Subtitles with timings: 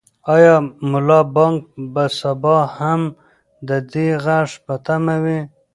[0.33, 0.55] آیا
[0.91, 1.57] ملا بانګ
[1.93, 3.01] به سبا هم
[3.67, 5.39] د دې غږ په تمه وي؟